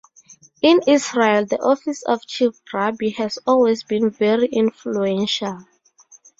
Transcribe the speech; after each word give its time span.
In 0.63 0.79
Israel 0.87 1.45
the 1.45 1.59
office 1.61 2.01
of 2.01 2.25
Chief 2.25 2.59
Rabbi 2.73 3.09
has 3.17 3.37
always 3.45 3.83
been 3.83 4.09
very 4.09 4.47
influential. 4.47 5.67